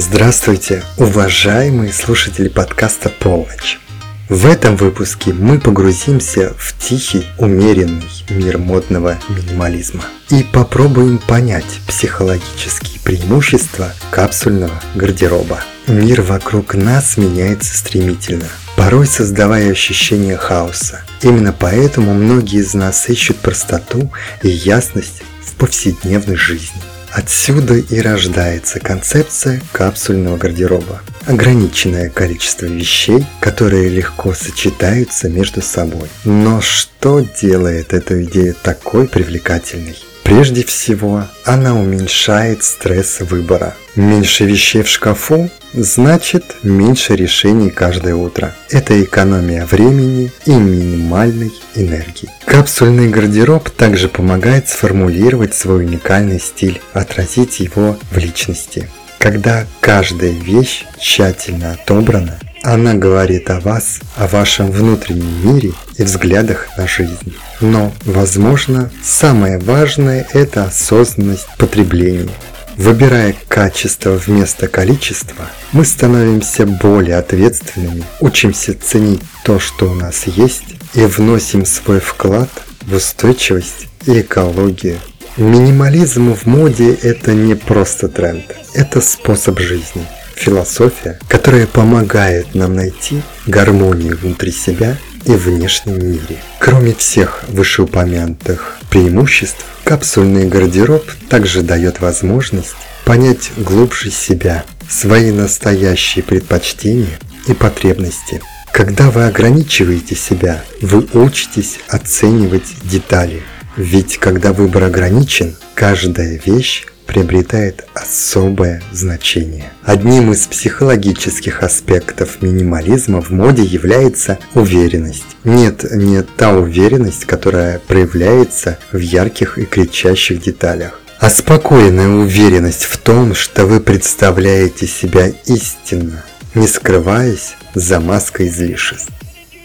[0.00, 3.80] Здравствуйте, уважаемые слушатели подкаста «Полночь».
[4.28, 13.00] В этом выпуске мы погрузимся в тихий, умеренный мир модного минимализма и попробуем понять психологические
[13.02, 15.58] преимущества капсульного гардероба.
[15.88, 18.46] Мир вокруг нас меняется стремительно,
[18.76, 21.02] порой создавая ощущение хаоса.
[21.22, 24.12] Именно поэтому многие из нас ищут простоту
[24.44, 26.80] и ясность в повседневной жизни.
[27.12, 31.02] Отсюда и рождается концепция капсульного гардероба.
[31.26, 36.08] Ограниченное количество вещей, которые легко сочетаются между собой.
[36.24, 39.96] Но что делает эту идею такой привлекательной?
[40.28, 43.74] Прежде всего, она уменьшает стресс выбора.
[43.96, 48.54] Меньше вещей в шкафу значит меньше решений каждое утро.
[48.68, 52.28] Это экономия времени и минимальной энергии.
[52.44, 58.86] Капсульный гардероб также помогает сформулировать свой уникальный стиль, отразить его в личности.
[59.18, 62.38] Когда каждая вещь тщательно отобрана,
[62.72, 67.34] она говорит о вас, о вашем внутреннем мире и взглядах на жизнь.
[67.60, 72.28] Но, возможно, самое важное– это осознанность потребления.
[72.76, 80.76] Выбирая качество вместо количества, мы становимся более ответственными, учимся ценить то, что у нас есть,
[80.94, 82.50] и вносим свой вклад
[82.82, 84.98] в устойчивость и экологию.
[85.38, 88.44] Минимализм в моде– это не просто тренд,
[88.74, 90.06] это способ жизни–
[90.38, 96.38] философия, которая помогает нам найти гармонию внутри себя и внешнем мире.
[96.58, 107.18] Кроме всех вышеупомянутых преимуществ, капсульный гардероб также дает возможность понять глубже себя, свои настоящие предпочтения
[107.46, 108.40] и потребности.
[108.72, 113.42] Когда вы ограничиваете себя, вы учитесь оценивать детали.
[113.76, 119.72] Ведь когда выбор ограничен, каждая вещь приобретает особое значение.
[119.82, 125.24] Одним из психологических аспектов минимализма в моде является уверенность.
[125.42, 132.98] Нет, не та уверенность, которая проявляется в ярких и кричащих деталях, а спокойная уверенность в
[132.98, 136.24] том, что вы представляете себя истинно,
[136.54, 139.10] не скрываясь за маской излишеств.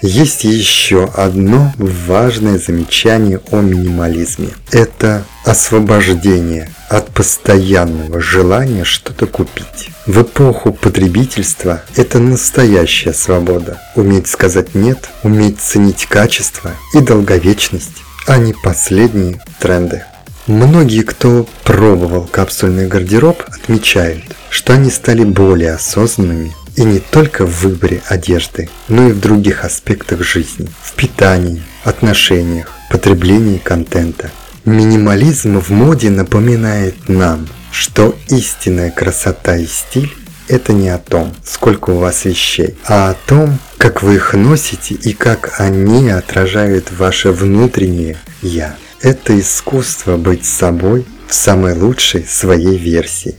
[0.00, 4.50] Есть еще одно важное замечание о минимализме.
[4.70, 9.90] Это освобождение от постоянного желания что-то купить.
[10.06, 13.80] В эпоху потребительства это настоящая свобода.
[13.94, 20.04] Уметь сказать «нет», уметь ценить качество и долговечность, а не последние тренды.
[20.46, 27.62] Многие, кто пробовал капсульный гардероб, отмечают, что они стали более осознанными и не только в
[27.62, 34.30] выборе одежды, но и в других аспектах жизни, в питании, отношениях, потреблении контента.
[34.64, 40.10] Минимализм в моде напоминает нам, что истинная красота и стиль–
[40.48, 44.94] это не о том, сколько у вас вещей, а о том, как вы их носите
[44.94, 48.76] и как они отражают ваше внутреннее «я».
[49.02, 53.34] Это искусство быть собой в самой лучшей своей версии.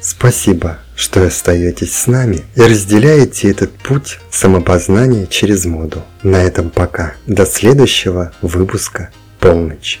[0.00, 6.04] Спасибо, что остаетесь с нами и разделяете этот путь самопознания через моду.
[6.22, 7.14] На этом пока.
[7.26, 9.10] До следующего выпуска
[9.40, 10.00] «Полночь».